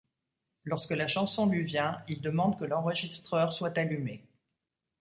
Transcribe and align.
Lorsque 0.63 0.93
la 0.93 1.07
chanson 1.07 1.45
lui 1.45 1.63
vient, 1.63 2.01
il 2.07 2.21
demande 2.21 2.57
que 2.57 2.65
l'enregistreur 2.65 3.53
soit 3.53 3.77
allumé. 3.77 4.23